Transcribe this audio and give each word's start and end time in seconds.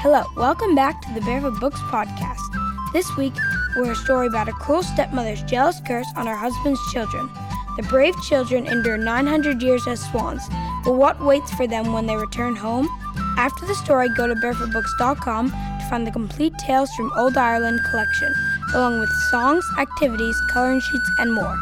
Hello, 0.00 0.22
welcome 0.36 0.76
back 0.76 1.02
to 1.02 1.12
the 1.12 1.20
Barefoot 1.22 1.58
Books 1.58 1.80
podcast. 1.80 2.38
This 2.92 3.16
week, 3.16 3.32
we're 3.74 3.90
a 3.90 3.96
story 3.96 4.28
about 4.28 4.48
a 4.48 4.52
cruel 4.52 4.84
stepmother's 4.84 5.42
jealous 5.42 5.80
curse 5.84 6.06
on 6.14 6.28
her 6.28 6.36
husband's 6.36 6.80
children. 6.92 7.28
The 7.76 7.82
brave 7.82 8.14
children 8.22 8.68
endure 8.68 8.96
900 8.96 9.60
years 9.60 9.88
as 9.88 10.00
swans, 10.08 10.42
but 10.84 10.92
what 10.92 11.20
waits 11.20 11.52
for 11.52 11.66
them 11.66 11.92
when 11.92 12.06
they 12.06 12.14
return 12.14 12.54
home? 12.54 12.88
After 13.36 13.66
the 13.66 13.74
story, 13.74 14.08
go 14.10 14.28
to 14.28 14.36
barefootbooks.com 14.36 15.50
to 15.50 15.86
find 15.90 16.06
the 16.06 16.12
complete 16.12 16.52
Tales 16.60 16.92
from 16.94 17.10
Old 17.16 17.36
Ireland 17.36 17.80
collection, 17.90 18.32
along 18.74 19.00
with 19.00 19.10
songs, 19.32 19.64
activities, 19.80 20.40
coloring 20.52 20.78
sheets, 20.78 21.10
and 21.18 21.34
more. 21.34 21.58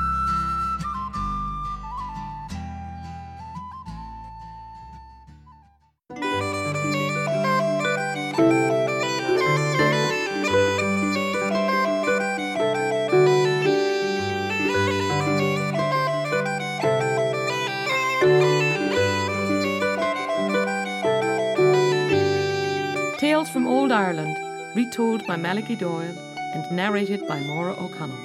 Tales 23.36 23.50
from 23.50 23.66
Old 23.66 23.92
Ireland, 23.92 24.34
retold 24.74 25.26
by 25.26 25.36
Malachy 25.36 25.76
Doyle 25.76 26.16
and 26.54 26.70
narrated 26.74 27.20
by 27.28 27.38
Maura 27.38 27.74
O'Connell. 27.74 28.16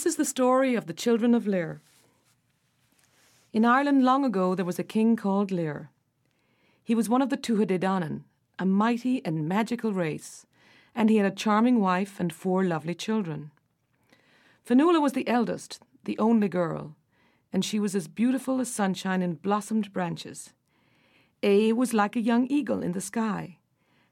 This 0.00 0.14
is 0.14 0.16
the 0.16 0.24
story 0.24 0.74
of 0.76 0.86
the 0.86 0.94
children 0.94 1.34
of 1.34 1.46
Lir. 1.46 1.82
In 3.52 3.66
Ireland 3.66 4.02
long 4.02 4.24
ago 4.24 4.54
there 4.54 4.64
was 4.64 4.78
a 4.78 4.82
king 4.82 5.14
called 5.14 5.50
Lir. 5.50 5.90
He 6.82 6.94
was 6.94 7.10
one 7.10 7.20
of 7.20 7.28
the 7.28 7.36
Tuatha 7.36 7.66
Dé 7.66 7.78
Danann, 7.78 8.22
a 8.58 8.64
mighty 8.64 9.22
and 9.26 9.46
magical 9.46 9.92
race, 9.92 10.46
and 10.94 11.10
he 11.10 11.18
had 11.18 11.30
a 11.30 11.36
charming 11.36 11.80
wife 11.80 12.18
and 12.18 12.32
four 12.32 12.64
lovely 12.64 12.94
children. 12.94 13.50
Fionnuala 14.66 15.02
was 15.02 15.12
the 15.12 15.28
eldest, 15.28 15.82
the 16.04 16.18
only 16.18 16.48
girl, 16.48 16.96
and 17.52 17.62
she 17.62 17.78
was 17.78 17.94
as 17.94 18.08
beautiful 18.08 18.58
as 18.58 18.72
sunshine 18.72 19.20
in 19.20 19.34
blossomed 19.34 19.92
branches. 19.92 20.54
Aodh 21.42 21.74
was 21.74 21.92
like 21.92 22.16
a 22.16 22.22
young 22.22 22.46
eagle 22.46 22.82
in 22.82 22.92
the 22.92 23.02
sky, 23.02 23.58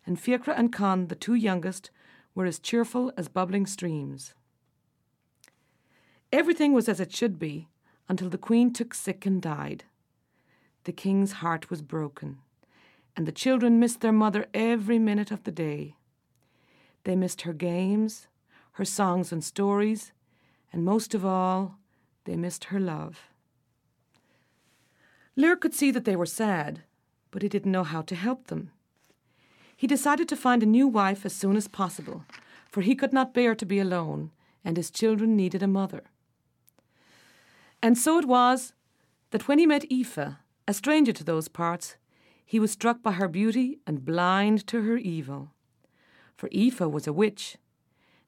and 0.05 0.19
Fiachra 0.19 0.53
and 0.55 0.71
Con, 0.71 1.07
the 1.07 1.15
two 1.15 1.33
youngest, 1.33 1.91
were 2.35 2.45
as 2.45 2.59
cheerful 2.59 3.11
as 3.17 3.29
bubbling 3.29 3.65
streams. 3.65 4.35
Everything 6.31 6.75
was 6.75 6.91
as 6.91 7.01
it 7.01 7.15
should 7.15 7.39
be 7.39 7.69
until 8.07 8.29
the 8.29 8.37
Queen 8.37 8.71
took 8.71 8.93
sick 8.93 9.25
and 9.25 9.41
died. 9.41 9.85
The 10.85 10.93
King's 10.93 11.33
heart 11.33 11.71
was 11.71 11.81
broken, 11.81 12.39
and 13.17 13.27
the 13.27 13.33
children 13.33 13.81
missed 13.81 14.03
their 14.03 14.13
mother 14.13 14.47
every 14.53 14.99
minute 14.99 15.31
of 15.31 15.45
the 15.45 15.51
day. 15.51 15.97
They 17.05 17.17
missed 17.17 17.43
her 17.43 17.55
games, 17.55 18.27
her 18.73 18.85
songs 18.85 19.33
and 19.33 19.43
stories, 19.43 20.13
and 20.71 20.85
most 20.85 21.15
of 21.15 21.25
all, 21.25 21.79
they 22.25 22.37
missed 22.37 22.65
her 22.65 22.79
love. 22.79 23.21
Lir 25.35 25.57
could 25.57 25.73
see 25.73 25.91
that 25.91 26.05
they 26.05 26.17
were 26.17 26.27
sad, 26.27 26.83
but 27.31 27.41
he 27.41 27.49
didn't 27.49 27.73
know 27.73 27.85
how 27.85 28.03
to 28.03 28.15
help 28.15 28.49
them. 28.49 28.71
He 29.75 29.87
decided 29.87 30.29
to 30.29 30.37
find 30.37 30.63
a 30.63 30.67
new 30.67 30.87
wife 30.87 31.25
as 31.25 31.35
soon 31.35 31.57
as 31.57 31.69
possible, 31.69 32.25
for 32.69 32.83
he 32.83 32.95
could 32.95 33.15
not 33.15 33.33
bear 33.33 33.55
to 33.55 33.65
be 33.65 33.79
alone, 33.79 34.31
and 34.63 34.77
his 34.77 34.91
children 34.91 35.37
needed 35.37 35.63
a 35.63 35.67
mother. 35.67 36.03
And 37.83 37.97
so 37.97 38.19
it 38.19 38.27
was 38.27 38.73
that 39.31 39.47
when 39.47 39.59
he 39.59 39.67
met 39.67 39.85
Aoife, 39.93 40.37
a 40.67 40.75
stranger 40.75 41.13
to 41.13 41.25
those 41.25 41.49
parts, 41.49 41.97
he 42.45 42.59
was 42.59 42.73
struck 42.73 43.03
by 43.03 43.13
her 43.13 43.29
beauty 43.29 43.79
and 43.87 44.05
blind 44.05 44.67
to 44.69 44.83
her 44.83 44.97
evil. 44.97 45.53
For 46.37 46.49
Aoife 46.55 46.81
was 46.81 47.07
a 47.07 47.13
witch, 47.13 47.57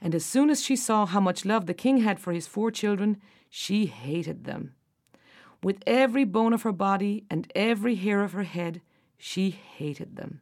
and 0.00 0.15
as 0.15 0.25
soon 0.25 0.50
as 0.50 0.62
she 0.62 0.77
saw 0.77 1.06
how 1.06 1.21
much 1.21 1.44
love 1.44 1.66
the 1.66 1.75
king 1.75 1.99
had 1.99 2.21
for 2.21 2.33
his 2.33 2.47
four 2.47 2.71
children, 2.71 3.19
she 3.49 3.87
hated 3.87 4.44
them. 4.44 4.75
With 5.62 5.83
every 5.87 6.25
bone 6.25 6.53
of 6.53 6.62
her 6.62 6.72
body 6.72 7.25
and 7.31 7.50
every 7.55 7.94
hair 7.97 8.22
of 8.22 8.33
her 8.33 8.44
head, 8.44 8.81
she 9.19 9.50
hated 9.50 10.16
them. 10.16 10.41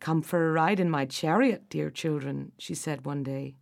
Come 0.00 0.22
for 0.22 0.48
a 0.48 0.52
ride 0.52 0.80
in 0.80 0.90
my 0.90 1.06
chariot, 1.06 1.68
dear 1.68 1.90
children, 1.90 2.52
she 2.58 2.74
said 2.74 3.04
one 3.04 3.22
day. 3.22 3.56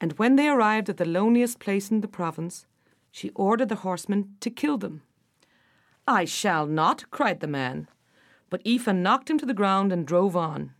And 0.00 0.12
when 0.14 0.36
they 0.36 0.48
arrived 0.48 0.88
at 0.88 0.96
the 0.96 1.04
loneliest 1.04 1.58
place 1.58 1.90
in 1.90 2.00
the 2.00 2.08
province, 2.08 2.66
she 3.10 3.30
ordered 3.30 3.68
the 3.68 3.76
horsemen 3.76 4.34
to 4.40 4.50
kill 4.50 4.78
them. 4.78 5.02
I 6.06 6.24
shall 6.24 6.66
not, 6.66 7.10
cried 7.10 7.40
the 7.40 7.46
man. 7.46 7.88
But 8.50 8.62
Aoife 8.66 8.94
knocked 8.94 9.28
him 9.28 9.38
to 9.38 9.46
the 9.46 9.54
ground 9.54 9.92
and 9.92 10.06
drove 10.06 10.34
on. 10.34 10.72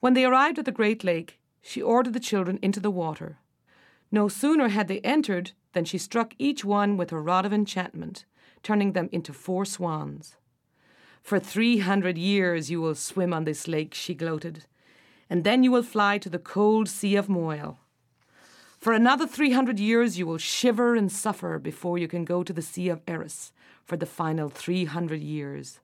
When 0.00 0.14
they 0.14 0.24
arrived 0.24 0.58
at 0.58 0.64
the 0.64 0.72
great 0.72 1.04
lake, 1.04 1.38
she 1.60 1.80
ordered 1.80 2.12
the 2.12 2.20
children 2.20 2.58
into 2.60 2.80
the 2.80 2.90
water. 2.90 3.38
No 4.10 4.26
sooner 4.26 4.68
had 4.68 4.88
they 4.88 4.98
entered 5.00 5.52
than 5.72 5.84
she 5.84 5.98
struck 5.98 6.34
each 6.38 6.64
one 6.64 6.96
with 6.96 7.10
her 7.10 7.22
rod 7.22 7.46
of 7.46 7.52
enchantment, 7.52 8.24
turning 8.62 8.92
them 8.92 9.08
into 9.12 9.32
four 9.32 9.64
swans. 9.64 10.36
For 11.22 11.38
three 11.38 11.78
hundred 11.78 12.18
years 12.18 12.70
you 12.70 12.80
will 12.80 12.96
swim 12.96 13.32
on 13.32 13.44
this 13.44 13.68
lake, 13.68 13.94
she 13.94 14.14
gloated, 14.14 14.66
and 15.30 15.44
then 15.44 15.62
you 15.62 15.70
will 15.70 15.84
fly 15.84 16.18
to 16.18 16.28
the 16.28 16.38
cold 16.38 16.88
sea 16.88 17.14
of 17.14 17.28
Moyle. 17.28 17.78
For 18.82 18.92
another 18.92 19.28
three 19.28 19.52
hundred 19.52 19.78
years 19.78 20.18
you 20.18 20.26
will 20.26 20.38
shiver 20.38 20.96
and 20.96 21.10
suffer 21.10 21.60
before 21.60 21.98
you 21.98 22.08
can 22.08 22.24
go 22.24 22.42
to 22.42 22.52
the 22.52 22.60
Sea 22.60 22.88
of 22.88 23.00
Erris 23.06 23.52
for 23.84 23.96
the 23.96 24.06
final 24.06 24.48
three 24.48 24.86
hundred 24.86 25.20
years. 25.20 25.78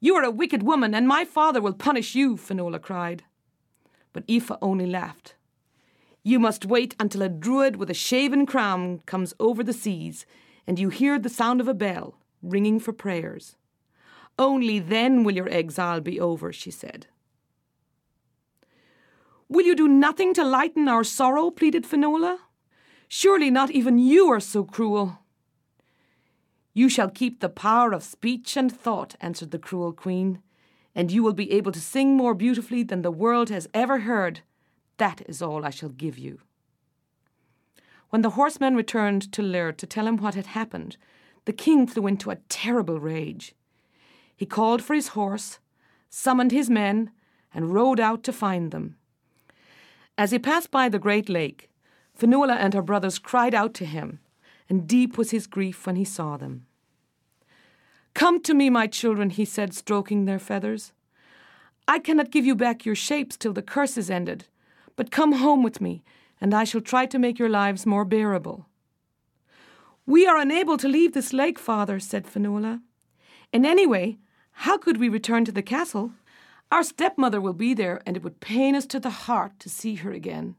You 0.00 0.14
are 0.14 0.24
a 0.24 0.30
wicked 0.30 0.62
woman, 0.62 0.94
and 0.94 1.06
my 1.06 1.26
father 1.26 1.60
will 1.60 1.74
punish 1.74 2.14
you, 2.14 2.38
Fionnuala 2.38 2.80
cried. 2.80 3.24
But 4.14 4.24
Aoife 4.30 4.52
only 4.62 4.86
laughed. 4.86 5.34
You 6.22 6.40
must 6.40 6.64
wait 6.64 6.96
until 6.98 7.20
a 7.20 7.28
druid 7.28 7.76
with 7.76 7.90
a 7.90 8.00
shaven 8.08 8.46
crown 8.46 9.02
comes 9.04 9.34
over 9.38 9.62
the 9.62 9.74
seas, 9.74 10.24
and 10.66 10.78
you 10.78 10.88
hear 10.88 11.18
the 11.18 11.28
sound 11.28 11.60
of 11.60 11.68
a 11.68 11.74
bell 11.74 12.16
ringing 12.42 12.80
for 12.80 12.94
prayers. 12.94 13.56
Only 14.38 14.78
then 14.78 15.22
will 15.22 15.34
your 15.34 15.50
exile 15.50 16.00
be 16.00 16.18
over, 16.18 16.50
she 16.50 16.70
said. 16.70 17.08
Will 19.54 19.66
you 19.66 19.76
do 19.76 19.86
nothing 19.86 20.34
to 20.34 20.42
lighten 20.44 20.88
our 20.88 21.04
sorrow? 21.04 21.48
pleaded 21.48 21.84
Fionnuala. 21.84 22.38
Surely 23.06 23.52
not 23.52 23.70
even 23.70 23.98
you 23.98 24.26
are 24.32 24.40
so 24.40 24.64
cruel. 24.64 25.20
You 26.72 26.88
shall 26.88 27.08
keep 27.08 27.38
the 27.38 27.48
power 27.48 27.92
of 27.92 28.02
speech 28.02 28.56
and 28.56 28.72
thought, 28.76 29.14
answered 29.20 29.52
the 29.52 29.60
cruel 29.60 29.92
queen, 29.92 30.40
and 30.92 31.12
you 31.12 31.22
will 31.22 31.34
be 31.34 31.52
able 31.52 31.70
to 31.70 31.80
sing 31.80 32.16
more 32.16 32.34
beautifully 32.34 32.82
than 32.82 33.02
the 33.02 33.12
world 33.12 33.48
has 33.50 33.68
ever 33.72 34.00
heard. 34.00 34.40
That 34.96 35.22
is 35.28 35.40
all 35.40 35.64
I 35.64 35.70
shall 35.70 35.90
give 35.90 36.18
you. 36.18 36.40
When 38.10 38.22
the 38.22 38.30
horsemen 38.30 38.74
returned 38.74 39.30
to 39.30 39.40
Lir 39.40 39.70
to 39.70 39.86
tell 39.86 40.08
him 40.08 40.16
what 40.16 40.34
had 40.34 40.46
happened, 40.46 40.96
the 41.44 41.52
king 41.52 41.86
flew 41.86 42.08
into 42.08 42.32
a 42.32 42.40
terrible 42.48 42.98
rage. 42.98 43.54
He 44.34 44.46
called 44.46 44.82
for 44.82 44.94
his 44.94 45.14
horse, 45.14 45.60
summoned 46.10 46.50
his 46.50 46.68
men, 46.68 47.12
and 47.54 47.72
rode 47.72 48.00
out 48.00 48.24
to 48.24 48.32
find 48.32 48.72
them. 48.72 48.96
As 50.16 50.30
he 50.30 50.38
passed 50.38 50.70
by 50.70 50.88
the 50.88 50.98
great 50.98 51.28
lake, 51.28 51.70
Fionnuala 52.16 52.56
and 52.56 52.72
her 52.74 52.82
brothers 52.82 53.18
cried 53.18 53.54
out 53.54 53.74
to 53.74 53.84
him, 53.84 54.20
and 54.68 54.86
deep 54.86 55.18
was 55.18 55.30
his 55.30 55.46
grief 55.46 55.86
when 55.86 55.96
he 55.96 56.04
saw 56.04 56.36
them. 56.36 56.66
Come 58.14 58.40
to 58.42 58.54
me, 58.54 58.70
my 58.70 58.86
children, 58.86 59.30
he 59.30 59.44
said, 59.44 59.74
stroking 59.74 60.24
their 60.24 60.38
feathers. 60.38 60.92
I 61.88 61.98
cannot 61.98 62.30
give 62.30 62.46
you 62.46 62.54
back 62.54 62.86
your 62.86 62.94
shapes 62.94 63.36
till 63.36 63.52
the 63.52 63.62
curse 63.62 63.98
is 63.98 64.08
ended, 64.08 64.46
but 64.94 65.10
come 65.10 65.32
home 65.32 65.64
with 65.64 65.80
me, 65.80 66.04
and 66.40 66.54
I 66.54 66.62
shall 66.62 66.80
try 66.80 67.06
to 67.06 67.18
make 67.18 67.38
your 67.38 67.48
lives 67.48 67.84
more 67.84 68.04
bearable. 68.04 68.66
We 70.06 70.26
are 70.26 70.36
unable 70.36 70.76
to 70.76 70.88
leave 70.88 71.12
this 71.12 71.32
lake, 71.32 71.58
father, 71.58 71.98
said 71.98 72.26
Fionnuala. 72.26 72.80
And 73.52 73.66
anyway, 73.66 74.18
how 74.52 74.78
could 74.78 74.98
we 74.98 75.08
return 75.08 75.44
to 75.46 75.52
the 75.52 75.62
castle? 75.62 76.12
Our 76.72 76.82
stepmother 76.82 77.40
will 77.40 77.52
be 77.52 77.74
there, 77.74 78.02
and 78.04 78.16
it 78.16 78.22
would 78.22 78.40
pain 78.40 78.74
us 78.74 78.86
to 78.86 78.98
the 78.98 79.10
heart 79.10 79.60
to 79.60 79.68
see 79.68 79.96
her 79.96 80.10
again. 80.10 80.56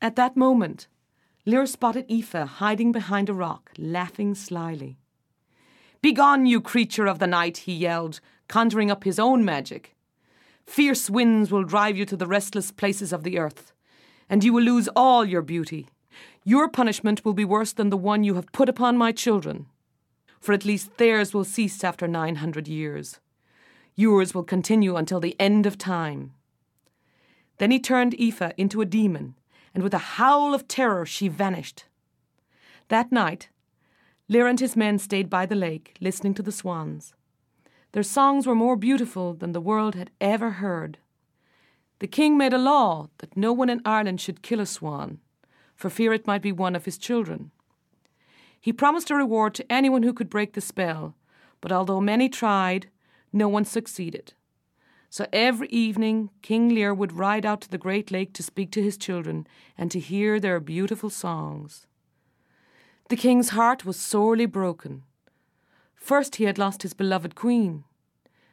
At 0.00 0.16
that 0.16 0.36
moment, 0.36 0.88
Lir 1.44 1.66
spotted 1.66 2.06
Aoife 2.08 2.48
hiding 2.48 2.92
behind 2.92 3.28
a 3.28 3.34
rock, 3.34 3.70
laughing 3.76 4.34
slyly. 4.34 4.98
Begone, 6.00 6.46
you 6.46 6.60
creature 6.60 7.06
of 7.06 7.18
the 7.18 7.26
night, 7.26 7.58
he 7.58 7.72
yelled, 7.72 8.20
conjuring 8.48 8.90
up 8.90 9.04
his 9.04 9.18
own 9.18 9.44
magic. 9.44 9.96
Fierce 10.66 11.10
winds 11.10 11.50
will 11.50 11.64
drive 11.64 11.96
you 11.96 12.04
to 12.04 12.16
the 12.16 12.26
restless 12.26 12.70
places 12.70 13.12
of 13.12 13.24
the 13.24 13.38
earth, 13.38 13.72
and 14.28 14.44
you 14.44 14.52
will 14.52 14.62
lose 14.62 14.88
all 14.94 15.24
your 15.24 15.42
beauty. 15.42 15.88
Your 16.44 16.68
punishment 16.68 17.24
will 17.24 17.34
be 17.34 17.44
worse 17.44 17.72
than 17.72 17.90
the 17.90 17.96
one 17.96 18.24
you 18.24 18.34
have 18.34 18.52
put 18.52 18.68
upon 18.68 18.96
my 18.96 19.12
children, 19.12 19.66
for 20.40 20.52
at 20.52 20.64
least 20.64 20.96
theirs 20.96 21.34
will 21.34 21.44
cease 21.44 21.82
after 21.82 22.06
nine 22.06 22.36
hundred 22.36 22.68
years. 22.68 23.18
Yours 23.94 24.34
will 24.34 24.44
continue 24.44 24.96
until 24.96 25.20
the 25.20 25.36
end 25.38 25.66
of 25.66 25.78
time. 25.78 26.32
Then 27.58 27.70
he 27.70 27.78
turned 27.78 28.14
Aoife 28.14 28.52
into 28.56 28.80
a 28.80 28.86
demon, 28.86 29.34
and 29.74 29.82
with 29.82 29.94
a 29.94 29.98
howl 30.18 30.54
of 30.54 30.66
terror 30.68 31.06
she 31.06 31.28
vanished. 31.28 31.84
That 32.88 33.12
night, 33.12 33.48
Lir 34.28 34.46
and 34.46 34.58
his 34.58 34.76
men 34.76 34.98
stayed 34.98 35.28
by 35.28 35.46
the 35.46 35.54
lake, 35.54 35.96
listening 36.00 36.34
to 36.34 36.42
the 36.42 36.52
swans. 36.52 37.14
Their 37.92 38.02
songs 38.02 38.46
were 38.46 38.54
more 38.54 38.76
beautiful 38.76 39.34
than 39.34 39.52
the 39.52 39.60
world 39.60 39.94
had 39.94 40.10
ever 40.20 40.52
heard. 40.52 40.98
The 41.98 42.06
king 42.06 42.38
made 42.38 42.52
a 42.52 42.58
law 42.58 43.10
that 43.18 43.36
no 43.36 43.52
one 43.52 43.68
in 43.68 43.82
Ireland 43.84 44.20
should 44.20 44.42
kill 44.42 44.60
a 44.60 44.66
swan, 44.66 45.20
for 45.76 45.90
fear 45.90 46.12
it 46.12 46.26
might 46.26 46.42
be 46.42 46.52
one 46.52 46.74
of 46.74 46.86
his 46.86 46.96
children. 46.96 47.50
He 48.60 48.72
promised 48.72 49.10
a 49.10 49.14
reward 49.14 49.54
to 49.54 49.72
anyone 49.72 50.02
who 50.02 50.12
could 50.14 50.30
break 50.30 50.54
the 50.54 50.60
spell, 50.60 51.14
but 51.60 51.70
although 51.70 52.00
many 52.00 52.28
tried, 52.28 52.88
no 53.32 53.48
one 53.48 53.64
succeeded. 53.64 54.34
So 55.10 55.26
every 55.32 55.68
evening, 55.68 56.30
King 56.40 56.70
Lir 56.70 56.94
would 56.94 57.12
ride 57.12 57.44
out 57.44 57.60
to 57.62 57.68
the 57.68 57.76
great 57.76 58.10
lake 58.10 58.32
to 58.32 58.42
speak 58.42 58.70
to 58.72 58.82
his 58.82 58.96
children 58.96 59.46
and 59.76 59.90
to 59.90 60.00
hear 60.00 60.40
their 60.40 60.58
beautiful 60.58 61.10
songs. 61.10 61.86
The 63.10 63.16
king's 63.16 63.50
heart 63.50 63.84
was 63.84 64.00
sorely 64.00 64.46
broken. 64.46 65.02
First, 65.94 66.36
he 66.36 66.44
had 66.44 66.56
lost 66.56 66.82
his 66.82 66.94
beloved 66.94 67.34
queen, 67.34 67.84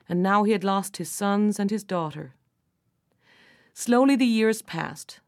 and 0.10 0.22
now 0.22 0.44
he 0.44 0.52
had 0.52 0.66
lost 0.66 0.98
his 0.98 1.10
sons 1.10 1.60
and 1.60 1.72
his 1.72 1.84
daughter. 1.84 2.36
Slowly 3.74 4.18
the 4.18 4.26
years 4.26 4.62
passed, 4.62 5.22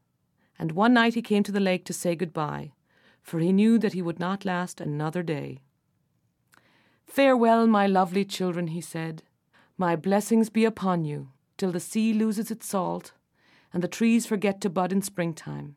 and 0.60 0.74
one 0.74 0.94
night 0.94 1.14
he 1.14 1.22
came 1.22 1.44
to 1.44 1.52
the 1.54 1.62
lake 1.62 1.86
to 1.86 1.94
say 1.94 2.16
goodbye, 2.16 2.74
for 3.22 3.40
he 3.40 3.54
knew 3.54 3.80
that 3.80 3.94
he 3.94 4.02
would 4.02 4.20
not 4.20 4.44
last 4.44 4.82
another 4.82 5.24
day. 5.24 5.62
Farewell, 7.06 7.68
my 7.68 7.88
lovely 7.88 8.26
children, 8.26 8.68
he 8.68 8.82
said. 8.82 9.24
My 9.82 9.96
blessings 9.96 10.52
be 10.52 10.64
upon 10.64 11.06
you, 11.06 11.30
till 11.58 11.72
the 11.72 11.80
sea 11.80 12.14
loses 12.14 12.52
its 12.52 12.68
salt, 12.68 13.14
and 13.74 13.82
the 13.82 13.88
trees 13.88 14.28
forget 14.28 14.62
to 14.62 14.70
bud 14.70 14.92
in 14.92 15.02
springtime. 15.02 15.76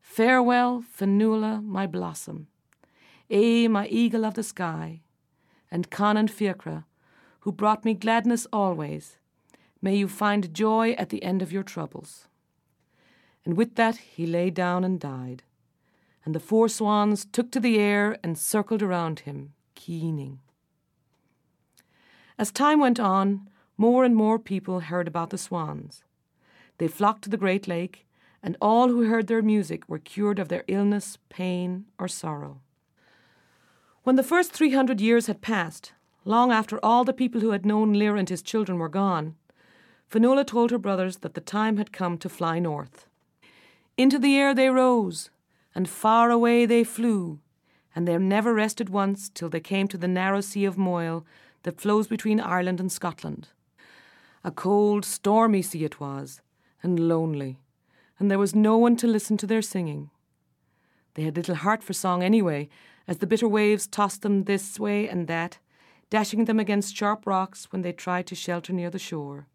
Farewell, 0.00 0.82
Fionnuala, 0.96 1.62
my 1.62 1.86
blossom, 1.86 2.46
eh, 3.28 3.68
my 3.68 3.86
eagle 3.88 4.24
of 4.24 4.32
the 4.32 4.42
sky, 4.42 5.02
and 5.70 5.90
Con 5.90 6.16
and 6.16 6.30
Fiachra, 6.30 6.86
who 7.40 7.52
brought 7.52 7.84
me 7.84 7.92
gladness 7.92 8.46
always. 8.50 9.18
May 9.82 9.96
you 9.96 10.08
find 10.08 10.54
joy 10.54 10.92
at 10.92 11.10
the 11.10 11.22
end 11.22 11.42
of 11.42 11.52
your 11.52 11.64
troubles. 11.64 12.28
And 13.44 13.58
with 13.58 13.74
that 13.74 13.98
he 13.98 14.26
lay 14.26 14.48
down 14.48 14.84
and 14.84 14.98
died, 14.98 15.42
and 16.24 16.34
the 16.34 16.40
four 16.40 16.66
swans 16.66 17.26
took 17.26 17.52
to 17.52 17.60
the 17.60 17.78
air 17.78 18.16
and 18.24 18.38
circled 18.38 18.82
around 18.82 19.20
him, 19.28 19.52
keening. 19.74 20.40
As 22.38 22.50
time 22.50 22.80
went 22.80 22.98
on, 22.98 23.48
more 23.76 24.04
and 24.04 24.14
more 24.14 24.38
people 24.38 24.80
heard 24.80 25.08
about 25.08 25.30
the 25.30 25.38
swans. 25.38 26.04
They 26.78 26.88
flocked 26.88 27.22
to 27.24 27.30
the 27.30 27.36
great 27.36 27.68
lake, 27.68 28.06
and 28.42 28.56
all 28.60 28.88
who 28.88 29.04
heard 29.04 29.26
their 29.26 29.42
music 29.42 29.88
were 29.88 29.98
cured 29.98 30.38
of 30.38 30.48
their 30.48 30.64
illness, 30.66 31.18
pain, 31.28 31.86
or 31.98 32.08
sorrow. 32.08 32.60
When 34.02 34.16
the 34.16 34.24
first 34.24 34.52
three 34.52 34.72
hundred 34.72 35.00
years 35.00 35.26
had 35.26 35.42
passed, 35.42 35.92
long 36.24 36.50
after 36.50 36.78
all 36.84 37.04
the 37.04 37.12
people 37.12 37.40
who 37.40 37.50
had 37.50 37.64
known 37.64 37.92
Lir 37.92 38.16
and 38.16 38.28
his 38.28 38.42
children 38.42 38.78
were 38.78 38.88
gone, 38.88 39.36
Fionnuala 40.10 40.44
told 40.44 40.70
her 40.70 40.78
brothers 40.78 41.18
that 41.18 41.34
the 41.34 41.40
time 41.40 41.76
had 41.76 41.92
come 41.92 42.18
to 42.18 42.28
fly 42.28 42.58
north. 42.58 43.06
Into 43.96 44.18
the 44.18 44.36
air 44.36 44.54
they 44.54 44.70
rose, 44.70 45.30
and 45.74 45.88
far 45.88 46.30
away 46.30 46.66
they 46.66 46.84
flew, 46.84 47.38
and 47.94 48.08
they 48.08 48.18
never 48.18 48.52
rested 48.52 48.88
once 48.88 49.28
till 49.28 49.48
they 49.48 49.60
came 49.60 49.86
to 49.88 49.98
the 49.98 50.08
narrow 50.08 50.40
sea 50.40 50.64
of 50.64 50.76
Moyle 50.76 51.24
that 51.62 51.80
flows 51.80 52.06
between 52.06 52.40
Ireland 52.40 52.80
and 52.80 52.90
Scotland. 52.90 53.48
A 54.44 54.50
cold, 54.50 55.04
stormy 55.04 55.62
sea 55.62 55.84
it 55.84 56.00
was, 56.00 56.40
and 56.82 57.08
lonely, 57.08 57.60
and 58.18 58.30
there 58.30 58.38
was 58.38 58.54
no 58.54 58.76
one 58.76 58.96
to 58.96 59.06
listen 59.06 59.36
to 59.38 59.46
their 59.46 59.62
singing. 59.62 60.10
They 61.14 61.22
had 61.22 61.36
little 61.36 61.54
heart 61.54 61.82
for 61.82 61.92
song 61.92 62.22
anyway, 62.22 62.68
as 63.06 63.18
the 63.18 63.26
bitter 63.26 63.48
waves 63.48 63.86
tossed 63.86 64.22
them 64.22 64.44
this 64.44 64.80
way 64.80 65.08
and 65.08 65.26
that, 65.28 65.58
dashing 66.10 66.44
them 66.44 66.58
against 66.58 66.96
sharp 66.96 67.26
rocks 67.26 67.68
when 67.70 67.82
they 67.82 67.92
tried 67.92 68.26
to 68.26 68.34
shelter 68.34 68.72
near 68.72 68.90
the 68.90 68.98
shore. 68.98 69.46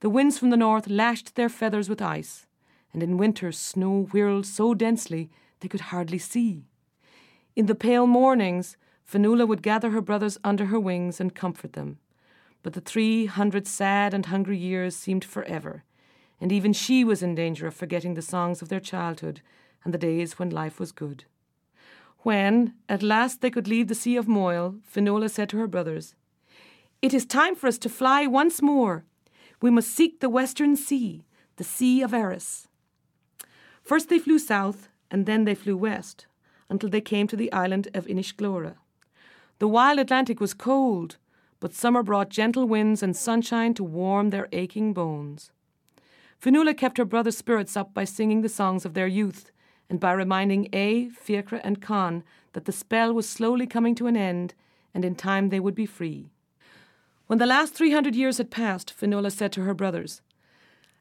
The 0.00 0.10
winds 0.10 0.38
from 0.38 0.50
the 0.50 0.56
north 0.56 0.88
lashed 0.88 1.34
their 1.34 1.48
feathers 1.48 1.88
with 1.88 2.02
ice, 2.02 2.46
and 2.92 3.02
in 3.02 3.18
winter 3.18 3.52
snow 3.52 4.08
whirled 4.12 4.46
so 4.46 4.74
densely 4.74 5.30
they 5.60 5.68
could 5.68 5.92
hardly 5.92 6.18
see. 6.18 6.66
In 7.56 7.66
the 7.66 7.74
pale 7.74 8.06
mornings, 8.06 8.76
Fionnuala 9.06 9.46
would 9.46 9.62
gather 9.62 9.90
her 9.90 10.00
brothers 10.00 10.38
under 10.42 10.66
her 10.66 10.80
wings 10.80 11.20
and 11.20 11.34
comfort 11.34 11.74
them. 11.74 11.98
But 12.62 12.72
the 12.72 12.80
three 12.80 13.26
hundred 13.26 13.66
sad 13.66 14.14
and 14.14 14.26
hungry 14.26 14.56
years 14.56 14.96
seemed 14.96 15.24
forever, 15.24 15.84
and 16.40 16.50
even 16.50 16.72
she 16.72 17.04
was 17.04 17.22
in 17.22 17.34
danger 17.34 17.66
of 17.66 17.74
forgetting 17.74 18.14
the 18.14 18.22
songs 18.22 18.62
of 18.62 18.68
their 18.68 18.80
childhood 18.80 19.40
and 19.84 19.92
the 19.92 19.98
days 19.98 20.38
when 20.38 20.50
life 20.50 20.80
was 20.80 20.92
good. 20.92 21.24
When, 22.20 22.72
at 22.88 23.02
last, 23.02 23.42
they 23.42 23.50
could 23.50 23.68
leave 23.68 23.88
the 23.88 23.94
Sea 23.94 24.16
of 24.16 24.26
Moyle, 24.26 24.76
Fionnuala 24.90 25.28
said 25.28 25.50
to 25.50 25.58
her 25.58 25.66
brothers, 25.66 26.14
It 27.02 27.12
is 27.12 27.26
time 27.26 27.54
for 27.54 27.66
us 27.66 27.76
to 27.78 27.90
fly 27.90 28.26
once 28.26 28.62
more. 28.62 29.04
We 29.60 29.70
must 29.70 29.94
seek 29.94 30.20
the 30.20 30.30
western 30.30 30.74
sea, 30.74 31.26
the 31.56 31.64
Sea 31.64 32.00
of 32.00 32.14
Erris. 32.14 32.66
First 33.82 34.08
they 34.08 34.18
flew 34.18 34.38
south, 34.38 34.88
and 35.10 35.26
then 35.26 35.44
they 35.44 35.54
flew 35.54 35.76
west, 35.76 36.26
until 36.70 36.88
they 36.88 37.02
came 37.02 37.26
to 37.26 37.36
the 37.36 37.52
island 37.52 37.88
of 37.92 38.06
Inishglora. 38.06 38.76
The 39.58 39.68
wild 39.68 39.98
Atlantic 39.98 40.40
was 40.40 40.54
cold, 40.54 41.16
but 41.60 41.72
summer 41.72 42.02
brought 42.02 42.28
gentle 42.28 42.66
winds 42.66 43.02
and 43.02 43.16
sunshine 43.16 43.74
to 43.74 43.84
warm 43.84 44.30
their 44.30 44.48
aching 44.52 44.92
bones. 44.92 45.50
Fionnuala 46.40 46.76
kept 46.76 46.98
her 46.98 47.04
brother's 47.04 47.38
spirits 47.38 47.76
up 47.76 47.94
by 47.94 48.04
singing 48.04 48.42
the 48.42 48.48
songs 48.48 48.84
of 48.84 48.94
their 48.94 49.06
youth, 49.06 49.50
and 49.88 50.00
by 50.00 50.12
reminding 50.12 50.68
Aodh, 50.72 51.12
Fiachra, 51.12 51.60
and 51.62 51.80
Con 51.80 52.24
that 52.52 52.64
the 52.64 52.72
spell 52.72 53.12
was 53.12 53.28
slowly 53.28 53.66
coming 53.66 53.94
to 53.94 54.06
an 54.06 54.16
end, 54.16 54.54
and 54.92 55.04
in 55.04 55.14
time 55.14 55.48
they 55.48 55.60
would 55.60 55.74
be 55.74 55.86
free. 55.86 56.30
When 57.26 57.38
the 57.38 57.46
last 57.46 57.74
three 57.74 57.92
hundred 57.92 58.14
years 58.14 58.38
had 58.38 58.50
passed, 58.50 58.92
Fionnuala 58.98 59.30
said 59.30 59.52
to 59.52 59.62
her 59.62 59.74
brothers, 59.74 60.20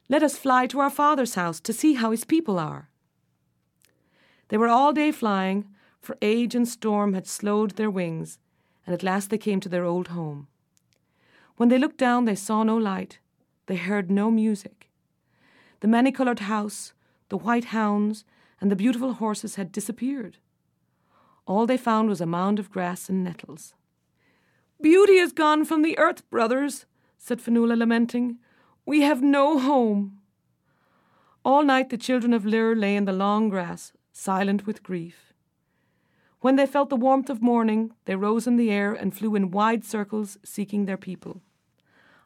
Let 0.08 0.24
us 0.24 0.38
fly 0.38 0.68
to 0.68 0.80
our 0.80 0.90
father's 0.90 1.36
house 1.36 1.60
to 1.62 1.74
see 1.74 1.94
how 1.96 2.12
his 2.12 2.24
people 2.24 2.60
are. 2.60 2.90
They 4.48 4.58
were 4.58 4.70
all 4.70 4.94
day 4.94 5.12
flying, 5.12 5.66
for 6.04 6.18
age 6.22 6.54
and 6.54 6.68
storm 6.68 7.14
had 7.14 7.26
slowed 7.26 7.72
their 7.72 7.90
wings, 7.90 8.38
and 8.86 8.94
at 8.94 9.04
last 9.04 9.30
they 9.30 9.38
came 9.38 9.62
to 9.62 9.70
their 9.70 9.86
old 9.86 10.10
home. 10.10 10.48
When 11.56 11.70
they 11.70 11.78
looked 11.78 11.98
down, 11.98 12.26
they 12.26 12.36
saw 12.36 12.64
no 12.64 12.76
light, 12.76 13.20
they 13.68 13.78
heard 13.78 14.12
no 14.12 14.30
music. 14.30 14.90
The 15.80 15.88
many 15.88 16.12
coloured 16.12 16.40
house, 16.40 16.94
the 17.30 17.38
white 17.38 17.66
hounds, 17.66 18.26
and 18.60 18.70
the 18.70 18.76
beautiful 18.76 19.14
horses 19.14 19.56
had 19.56 19.72
disappeared. 19.72 20.38
All 21.46 21.66
they 21.66 21.78
found 21.78 22.10
was 22.10 22.22
a 22.22 22.26
mound 22.26 22.60
of 22.60 22.70
grass 22.70 23.10
and 23.10 23.24
nettles. 23.24 23.74
Beauty 24.82 25.14
is 25.14 25.32
gone 25.32 25.64
from 25.64 25.82
the 25.82 25.98
earth, 25.98 26.30
brothers, 26.30 26.86
said 27.18 27.40
Fionnuala, 27.40 27.78
lamenting. 27.78 28.40
We 28.86 29.02
have 29.02 29.22
no 29.22 29.58
home. 29.58 30.20
All 31.46 31.64
night 31.64 31.90
the 31.90 31.98
children 31.98 32.34
of 32.34 32.46
Lir 32.46 32.76
lay 32.76 32.96
in 32.96 33.06
the 33.06 33.14
long 33.14 33.48
grass, 33.50 33.94
silent 34.12 34.66
with 34.66 34.84
grief. 34.84 35.33
When 36.44 36.58
they 36.58 36.66
felt 36.66 36.90
the 36.90 36.98
warmth 36.98 37.30
of 37.30 37.42
morning, 37.42 37.94
they 38.04 38.18
rose 38.18 38.48
in 38.48 38.58
the 38.58 38.70
air 38.70 38.94
and 38.94 39.16
flew 39.16 39.34
in 39.34 39.50
wide 39.50 39.86
circles, 39.86 40.38
seeking 40.44 40.84
their 40.84 40.98
people. 40.98 41.42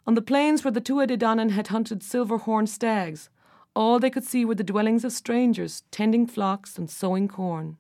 On 0.08 0.16
the 0.16 0.24
plains 0.24 0.64
where 0.64 0.72
the 0.72 0.82
Tuatha 0.82 1.52
had 1.52 1.68
hunted 1.68 2.02
silver 2.02 2.40
horned 2.40 2.68
stags, 2.68 3.30
all 3.76 4.00
they 4.00 4.10
could 4.10 4.24
see 4.24 4.44
were 4.44 4.56
the 4.56 4.64
dwellings 4.64 5.06
of 5.06 5.12
strangers, 5.12 5.84
tending 5.92 6.26
flocks 6.26 6.80
and 6.80 6.90
sowing 6.90 7.28
corn. 7.28 7.78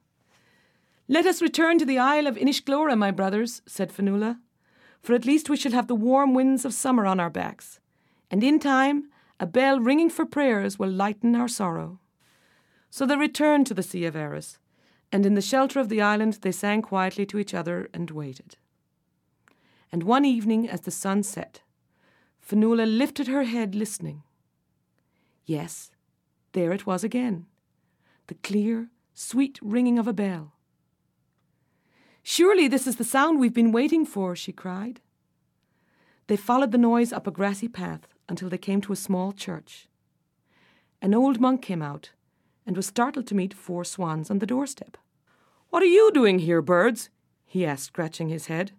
Let 1.07 1.25
us 1.25 1.41
return 1.41 1.79
to 1.79 1.85
the 1.85 1.97
Isle 1.97 2.27
of 2.27 2.37
Inishglora, 2.37 2.95
my 2.95 3.09
brothers, 3.09 3.63
said 3.65 3.91
Fionnuala, 3.91 4.37
for 5.01 5.15
at 5.15 5.25
least 5.25 5.49
we 5.49 5.57
shall 5.57 5.71
have 5.71 5.87
the 5.87 5.95
warm 5.95 6.35
winds 6.35 6.65
of 6.65 6.73
summer 6.75 7.07
on 7.07 7.19
our 7.19 7.31
backs, 7.31 7.79
and 8.29 8.43
in 8.43 8.59
time 8.59 9.09
a 9.39 9.47
bell 9.47 9.79
ringing 9.79 10.11
for 10.11 10.23
prayers 10.23 10.77
will 10.77 10.91
lighten 10.91 11.35
our 11.35 11.47
sorrow. 11.47 11.99
So 12.91 13.07
they 13.07 13.15
returned 13.15 13.65
to 13.65 13.73
the 13.73 13.81
Sea 13.81 14.05
of 14.05 14.15
Erris, 14.15 14.59
and 15.11 15.25
in 15.25 15.35
the 15.35 15.41
shelter 15.41 15.79
of 15.79 15.89
the 15.89 16.01
island 16.01 16.39
they 16.41 16.51
sang 16.51 16.81
quietly 16.81 17.25
to 17.27 17.39
each 17.39 17.53
other 17.53 17.89
and 17.93 18.11
waited. 18.11 18.57
And 19.91 20.03
one 20.03 20.25
evening, 20.25 20.67
as 20.67 20.81
the 20.81 20.91
sun 20.91 21.23
set, 21.23 21.61
Fionnuala 22.45 22.85
lifted 22.85 23.27
her 23.27 23.43
head, 23.43 23.73
listening. 23.73 24.23
Yes, 25.45 25.91
there 26.51 26.71
it 26.71 26.85
was 26.85 27.03
again 27.03 27.45
the 28.27 28.35
clear, 28.35 28.89
sweet 29.13 29.57
ringing 29.61 29.97
of 29.97 30.05
a 30.05 30.11
bell. 30.13 30.53
Surely 32.23 32.67
this 32.67 32.85
is 32.85 32.97
the 32.97 33.05
sound 33.05 33.39
we've 33.39 33.53
been 33.53 33.71
waiting 33.71 34.05
for, 34.05 34.35
she 34.35 34.51
cried. 34.51 34.99
They 36.27 36.35
followed 36.35 36.73
the 36.73 36.77
noise 36.77 37.13
up 37.13 37.25
a 37.25 37.31
grassy 37.31 37.69
path 37.69 38.05
until 38.27 38.49
they 38.49 38.57
came 38.57 38.81
to 38.81 38.91
a 38.91 38.97
small 38.97 39.31
church. 39.31 39.87
An 41.01 41.13
old 41.13 41.39
monk 41.39 41.61
came 41.61 41.81
out 41.81 42.11
and 42.67 42.75
was 42.75 42.85
startled 42.85 43.25
to 43.27 43.35
meet 43.35 43.53
four 43.53 43.85
swans 43.85 44.29
on 44.29 44.39
the 44.39 44.45
doorstep. 44.45 44.97
What 45.69 45.81
are 45.81 45.87
you 45.87 46.11
doing 46.13 46.39
here, 46.39 46.61
birds? 46.61 47.09
he 47.45 47.65
asked, 47.65 47.85
scratching 47.85 48.27
his 48.27 48.47
head. 48.47 48.73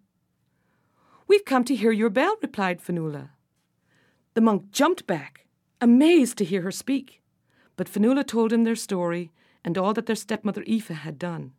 We've 1.27 1.45
come 1.45 1.65
to 1.65 1.75
hear 1.75 1.91
your 1.91 2.11
bell, 2.11 2.37
replied 2.43 2.81
Fionnuala. 2.81 3.31
The 4.35 4.43
monk 4.43 4.71
jumped 4.71 5.07
back, 5.07 5.47
amazed 5.81 6.37
to 6.39 6.45
hear 6.45 6.63
her 6.63 6.71
speak, 6.71 7.23
but 7.77 7.89
Fionnuala 7.89 8.27
told 8.27 8.53
him 8.53 8.65
their 8.65 8.77
story 8.77 9.33
and 9.65 9.79
all 9.79 9.95
that 9.95 10.07
their 10.07 10.17
stepmother 10.17 10.63
Aoife 10.69 10.89
had 10.89 11.19
done. 11.19 11.53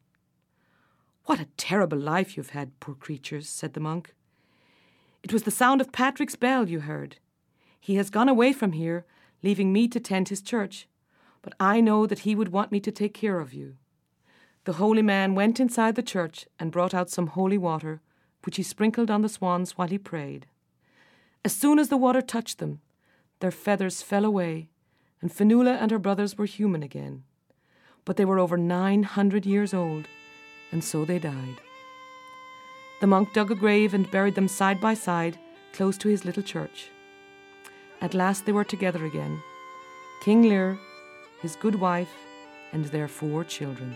What 1.25 1.39
a 1.39 1.47
terrible 1.57 1.97
life 1.97 2.37
you've 2.37 2.51
had, 2.51 2.79
poor 2.79 2.95
creatures, 2.95 3.49
said 3.49 3.73
the 3.73 3.79
monk. 3.79 4.13
It 5.23 5.33
was 5.33 5.43
the 5.43 5.51
sound 5.51 5.81
of 5.81 5.91
Patrick's 5.91 6.35
bell 6.35 6.69
you 6.69 6.81
heard. 6.81 7.17
He 7.79 7.95
has 7.95 8.09
gone 8.09 8.29
away 8.29 8.53
from 8.53 8.71
here, 8.73 9.05
leaving 9.43 9.73
me 9.73 9.87
to 9.87 9.99
tend 9.99 10.29
his 10.29 10.41
church, 10.41 10.87
but 11.41 11.53
I 11.59 11.81
know 11.81 12.05
that 12.05 12.19
he 12.19 12.35
would 12.35 12.51
want 12.51 12.71
me 12.71 12.79
to 12.81 12.91
take 12.91 13.13
care 13.13 13.39
of 13.39 13.53
you. 13.53 13.75
The 14.65 14.73
holy 14.73 15.01
man 15.01 15.35
went 15.35 15.59
inside 15.59 15.95
the 15.95 16.03
church 16.03 16.45
and 16.59 16.71
brought 16.71 16.93
out 16.93 17.09
some 17.09 17.27
holy 17.27 17.57
water, 17.57 18.01
which 18.43 18.57
he 18.57 18.63
sprinkled 18.63 19.09
on 19.09 19.21
the 19.21 19.29
swans 19.29 19.77
while 19.77 19.87
he 19.87 19.97
prayed. 19.97 20.47
As 21.45 21.55
soon 21.55 21.79
as 21.79 21.89
the 21.89 21.97
water 21.97 22.21
touched 22.21 22.59
them, 22.59 22.81
their 23.39 23.51
feathers 23.51 24.01
fell 24.01 24.25
away, 24.25 24.69
and 25.21 25.31
Fionnuala 25.31 25.77
and 25.81 25.91
her 25.91 25.99
brothers 25.99 26.37
were 26.37 26.45
human 26.45 26.83
again. 26.83 27.23
But 28.05 28.17
they 28.17 28.25
were 28.25 28.39
over 28.39 28.57
nine 28.57 29.03
hundred 29.03 29.45
years 29.45 29.73
old, 29.73 30.07
and 30.71 30.83
so 30.83 31.05
they 31.05 31.19
died. 31.19 31.61
The 33.01 33.07
monk 33.07 33.33
dug 33.33 33.49
a 33.49 33.55
grave 33.55 33.93
and 33.93 34.11
buried 34.11 34.35
them 34.35 34.49
side 34.49 34.81
by 34.81 34.93
side, 34.93 35.39
close 35.71 35.97
to 35.99 36.09
his 36.09 36.25
little 36.25 36.43
church. 36.43 36.89
At 38.01 38.13
last 38.13 38.45
they 38.45 38.51
were 38.51 38.65
together 38.65 39.05
again 39.05 39.41
King 40.21 40.43
Lir, 40.43 40.77
his 41.41 41.55
good 41.55 41.75
wife, 41.75 42.13
and 42.73 42.85
their 42.85 43.07
four 43.07 43.43
children. 43.43 43.95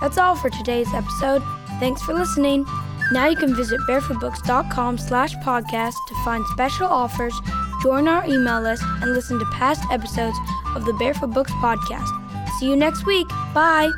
That's 0.00 0.16
all 0.16 0.34
for 0.34 0.48
today's 0.48 0.92
episode. 0.94 1.42
Thanks 1.78 2.02
for 2.02 2.14
listening. 2.14 2.64
Now 3.12 3.26
you 3.26 3.36
can 3.36 3.54
visit 3.54 3.80
barefootbooks.com 3.88 4.98
slash 4.98 5.34
podcast 5.36 5.94
to 6.08 6.14
find 6.24 6.44
special 6.46 6.86
offers, 6.86 7.34
join 7.82 8.06
our 8.06 8.24
email 8.24 8.60
list, 8.60 8.82
and 9.02 9.12
listen 9.12 9.38
to 9.38 9.44
past 9.46 9.82
episodes 9.90 10.36
of 10.76 10.84
the 10.84 10.92
Barefoot 10.94 11.30
Books 11.32 11.52
podcast. 11.52 12.08
See 12.58 12.68
you 12.68 12.76
next 12.76 13.06
week. 13.06 13.28
Bye. 13.54 13.90